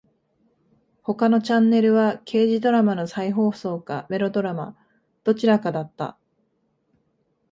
[1.03, 4.75] 他のチャンネルは刑事ドラマの再放送かメロドラマ。
[5.23, 6.17] どちらかだった。